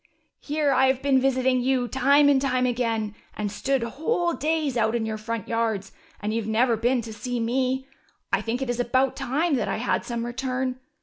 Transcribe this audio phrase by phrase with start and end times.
[0.39, 4.39] Here I have been visiting you, time and time again, and stood whole ™ nov8B.
[4.39, 7.85] days out in your front yards, and you've never been to see me.
[8.33, 10.79] I think it is about time that I had some re turn.